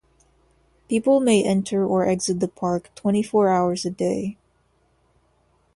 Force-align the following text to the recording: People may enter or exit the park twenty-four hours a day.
People 0.89 1.19
may 1.19 1.43
enter 1.43 1.85
or 1.85 2.07
exit 2.09 2.39
the 2.39 2.47
park 2.47 2.89
twenty-four 2.95 3.49
hours 3.49 3.85
a 3.85 3.91
day. 3.91 4.35